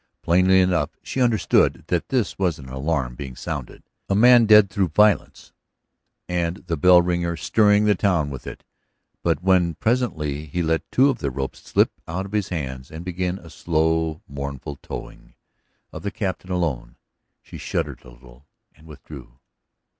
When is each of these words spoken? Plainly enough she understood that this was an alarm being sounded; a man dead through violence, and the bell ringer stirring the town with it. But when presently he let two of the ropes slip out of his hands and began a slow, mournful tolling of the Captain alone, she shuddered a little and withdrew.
Plainly 0.23 0.61
enough 0.61 0.89
she 1.03 1.21
understood 1.21 1.83
that 1.89 2.09
this 2.09 2.39
was 2.39 2.57
an 2.57 2.67
alarm 2.69 3.13
being 3.13 3.35
sounded; 3.35 3.83
a 4.09 4.15
man 4.15 4.47
dead 4.47 4.71
through 4.71 4.87
violence, 4.87 5.51
and 6.27 6.57
the 6.65 6.75
bell 6.75 7.03
ringer 7.03 7.37
stirring 7.37 7.85
the 7.85 7.93
town 7.93 8.31
with 8.31 8.47
it. 8.47 8.63
But 9.21 9.43
when 9.43 9.75
presently 9.75 10.45
he 10.47 10.63
let 10.63 10.89
two 10.91 11.09
of 11.11 11.19
the 11.19 11.29
ropes 11.29 11.59
slip 11.59 11.91
out 12.07 12.25
of 12.25 12.31
his 12.31 12.49
hands 12.49 12.89
and 12.89 13.05
began 13.05 13.37
a 13.37 13.51
slow, 13.51 14.23
mournful 14.27 14.77
tolling 14.77 15.35
of 15.91 16.01
the 16.01 16.09
Captain 16.09 16.49
alone, 16.51 16.95
she 17.39 17.59
shuddered 17.59 18.01
a 18.03 18.09
little 18.09 18.47
and 18.73 18.87
withdrew. 18.87 19.37